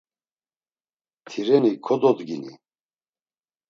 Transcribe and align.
Tireni 1.29 1.73
kododgini! 1.85 2.51